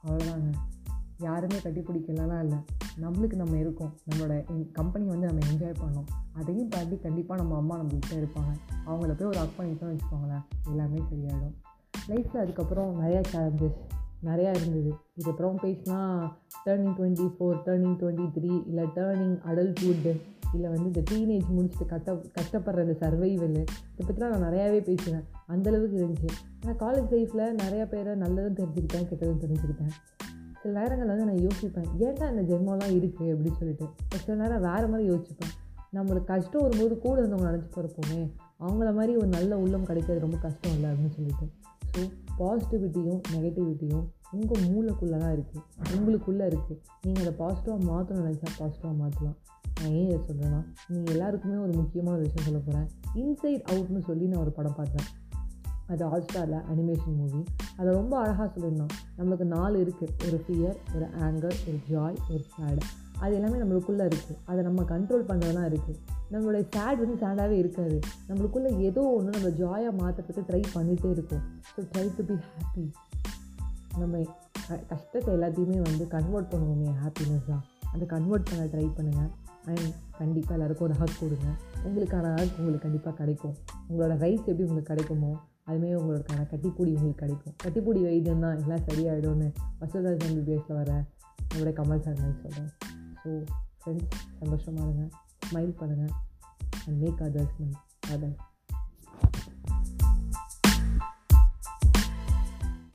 அவ்வளோதாங்க 0.04 0.52
யாருமே 1.18 1.60
கட்டி 1.60 1.80
பிடிக்கலலாம் 1.80 2.40
இல்லை. 2.40 2.58
நம்மளுக்கு 3.00 3.34
நம்ம 3.34 3.56
இருக்கோம். 3.56 3.92
நம்மளோட 4.06 4.44
கம்பெனி 4.72 5.06
வந்து 5.06 5.26
நம்ம 5.26 5.46
என்ஜாய் 5.46 5.74
பண்ணோம். 5.84 6.08
அதையும் 6.32 6.68
தாண்டி 6.68 6.96
கண்டிப்பாக 6.96 7.42
நம்ம 7.42 7.56
அம்மா 7.56 7.80
நம்மள்கிட்ட 7.80 8.12
இருப்பாங்க. 8.12 8.52
அவங்கள 8.86 9.16
போய் 9.16 9.28
ஒரு 9.28 9.38
அக் 9.38 9.56
பண்ணிட்டோம்னு 9.58 9.96
வச்சுக்கோங்களேன் 9.96 10.44
எல்லாமே 10.68 11.02
சரியாயிடும். 11.10 11.54
லைஃப்பில் 12.08 12.36
அதுக்கப்புறம் 12.36 13.02
நிறையா 13.02 13.22
சேலஞ்சஸ் 13.32 13.78
நிறையா 14.26 14.50
இருந்தது. 14.58 14.90
இதுக்கப்புறம் 15.16 15.58
பேசினா 15.64 15.98
turning 16.64 16.96
twenty 16.98 17.26
four 17.34 17.58
turning 17.66 17.96
twenty 18.00 18.26
three 18.36 18.50
இல்லை 18.70 18.84
டேர்னிங் 18.96 19.36
அடல்ட்ஹுட்டு 19.50 20.12
இல்லை 20.54 20.68
வந்து 20.72 20.86
இந்த 20.90 21.02
டீனேஜ் 21.10 21.48
முடிச்சுட்டு 21.56 21.86
கட்ட 21.86 22.12
கஷ்டப்படுற 22.38 22.84
இந்த 22.86 22.96
சர்வைவல் 23.02 23.56
இதை 23.58 24.02
பற்றிலாம் 24.08 24.32
நான் 24.34 24.44
நிறையாவே 24.48 24.80
பேசுவேன். 24.88 25.24
அந்தளவுக்கு 25.52 25.96
இருந்துச்சு. 26.00 26.30
ஆனால் 26.62 26.78
காலேஜ் 26.84 27.12
லைஃப்பில் 27.14 27.44
நிறையா 27.62 27.84
பேரை 27.94 28.14
நல்லதும் 28.24 28.58
தெரிஞ்சுக்கிட்டேன் 28.60 29.08
கெட்டதும் 29.10 29.42
தெரிஞ்சுக்கிட்டேன். 29.44 29.94
சில 30.62 30.72
நேரங்களில் 30.78 31.12
வந்து 31.14 31.28
நான் 31.30 31.42
யோசிப்பேன் 31.46 31.88
ஏன்டா 32.04 32.28
இந்த 32.32 32.42
ஜென்மம்லாம் 32.50 32.94
இருக்குது 32.98 33.32
அப்படின்னு 33.34 33.58
சொல்லிட்டு. 33.60 33.88
சில 34.24 34.36
நேரம் 34.42 34.64
வேறு 34.68 34.88
மாதிரி 34.92 35.06
யோசிப்பேன் 35.12 35.52
நம்மளுக்கு 35.96 36.30
கஷ்டம் 36.32 36.64
வரும்போது 36.64 36.94
கூட 37.04 37.16
இருந்தவங்க 37.20 37.50
நினச்சி 37.50 37.70
பிறப்போமே 37.76 38.20
அவங்கள 38.64 38.88
மாதிரி 38.96 39.12
ஒரு 39.16 39.28
நல்ல 39.36 39.58
உள்ளம் 39.64 39.86
கிடைக்கிறது 39.90 40.24
ரொம்ப 40.24 40.38
கஷ்டம் 40.46 40.74
இல்லை 40.76 40.88
அப்படின்னு 40.90 41.14
சொல்லிட்டு. 41.18 41.46
ஸோ 41.92 42.00
பாசிட்டிவிட்டியும் 42.38 43.20
நெகட்டிவிட்டியும் 43.32 44.06
உங்கள் 44.30 44.64
மூளைக்குள்ளே 44.64 45.18
தான் 45.18 45.34
இருக்குது 45.36 45.62
உங்களுக்குள்ளே 45.96 46.46
இருக்குது 46.50 46.80
நீங்கள் 47.02 47.22
அதை 47.22 47.34
பாசிட்டிவாக 47.38 47.80
மாற்றணும் 47.90 48.26
நினச்சா 48.26 48.50
பாசிட்டிவாக 48.58 48.96
மாற்றலாம் 48.96 49.36
நான் 49.80 49.92
ஏன் 49.92 50.08
இதை 50.08 50.18
சொல்கிறேன்னா 50.28 50.60
நீங்கள் 50.88 51.12
எல்லாருக்குமே 51.12 51.56
ஒரு 51.56 51.72
முக்கியமான 51.72 52.16
விஷயம் 52.18 52.46
சொல்ல 52.46 52.58
போகிறேன் 52.58 52.88
இன்சைட் 53.14 53.64
அவுட்னு 53.72 54.00
சொல்லி 54.04 54.26
நான் 54.26 54.40
ஒரு 54.40 54.50
படம் 54.50 54.74
பார்த்தேன். 54.74 55.06
அது 55.86 56.06
ஹாட்ஸ்டாரில் 56.06 56.64
அனிமேஷன் 56.72 57.16
மூவி 57.16 57.42
அதை 57.76 57.94
ரொம்ப 57.94 58.18
அழகாக 58.18 58.48
சொல்லியிருந்தான். 58.54 58.94
நம்மளுக்கு 59.18 59.44
நாலு 59.44 59.76
இருக்குது 59.84 60.14
ஒரு 60.26 60.44
ஃபியர் 60.46 60.76
ஒரு 60.94 61.06
ஆங்கர் 61.20 61.56
ஒரு 61.68 61.78
ஜாய் 61.90 62.18
ஒரு 62.30 62.44
சேட் 62.56 62.82
அது 63.18 63.34
எல்லாமே 63.34 63.58
நம்மளுக்குள்ளே 63.58 64.04
இருக்குது 64.06 64.38
அதை 64.44 64.62
நம்ம 64.62 64.82
கண்ட்ரோல் 64.82 65.28
பண்ணுறதுலாம் 65.28 65.66
இருக்குது 65.66 65.98
நம்மளுடைய 66.32 66.64
சேட் 66.74 67.00
வந்து 67.02 67.16
சேடாகவே 67.22 67.56
இருக்காது. 67.62 67.96
நம்மளுக்குள்ளே 68.28 68.70
ஏதோ 68.88 69.02
ஒன்று 69.16 69.36
நம்ம 69.36 69.50
ஜாயாக 69.60 69.92
மாற்றுறதுக்கு 70.00 70.42
ட்ரை 70.48 70.62
பண்ணிகிட்டே 70.76 71.10
இருக்கும். 71.16 71.42
So 71.74 71.82
try 71.92 72.06
to 72.16 72.24
be 72.30 72.36
happy 72.48 72.84
நம்ம 74.00 74.22
கஷ்டத்தை 74.92 75.30
எல்லாத்தையுமே 75.36 75.76
வந்து 75.88 76.04
கன்வெர்ட் 76.14 76.50
பண்ணுவோமே 76.54 76.90
ஹாப்பினஸ் 77.02 77.46
தான் 77.52 77.62
அதை 77.92 78.06
கன்வெர்ட் 78.14 78.48
பண்ண 78.48 78.64
ட்ரை 78.72 78.86
பண்ணுங்கள் 78.96 79.30
அண்ட் 79.70 79.88
கண்டிப்பாக 80.18 80.56
எல்லாருக்கும் 80.56 80.86
ஒரு 80.88 80.96
ஹக் 81.00 81.20
கொடுங்க. 81.20 81.48
உங்களுக்கான 81.86 82.32
ஹக் 82.38 82.58
உங்களுக்கு 82.60 82.84
கண்டிப்பாக 82.86 83.14
கிடைக்கும். 83.20 83.54
உங்களோட 83.88 84.14
ரைட்ஸ் 84.24 84.48
எப்படி 84.50 84.66
உங்களுக்கு 84.66 84.90
கிடைக்குமோ 84.92 85.32
அதுமாரி 85.68 85.96
உங்களுக்கான 86.00 86.44
கட்டிப்பூடி 86.52 86.90
உங்களுக்கு 86.98 87.22
கிடைக்கும். 87.24 87.54
கட்டிப்பூடி 87.64 88.02
வைத்தியம் 88.08 88.44
தான் 88.46 88.58
எல்லாம் 88.62 88.84
சரியாயிடும்னு 88.90 89.48
வசூல்ராஜ் 89.80 90.26
எம்பிபிஎஸில் 90.28 90.78
வர 90.80 90.92
நம்மளுடைய 91.48 91.74
கமல் 91.80 92.04
சார் 92.06 92.20
மாதிரி 92.22 92.38
சொல்கிறேன் 92.44 92.70
ஸோ 93.22 93.30
ஃப்ரெண்ட்ஸ் 93.80 94.22
சந்தோஷமாக 94.40 94.86
இருங்க. 94.86 95.06
ஸ்மைல் 95.48 95.72
பண்ணுங்கள் 95.80 96.14
அண்ட் 96.86 96.98
மேக் 97.02 97.22
அதர்ஸ் 97.22 97.56
ஸ்மைல் 97.56 97.76
அதான் 98.12 98.36